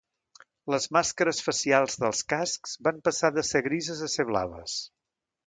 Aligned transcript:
Les 0.73 0.87
màscares 0.95 1.41
facials 1.47 1.97
dels 2.05 2.23
cascs 2.33 2.73
van 2.89 3.03
passar 3.09 3.31
de 3.37 3.45
ser 3.51 3.63
grises 3.69 4.03
a 4.09 4.11
ser 4.17 4.27
blaves. 4.33 4.81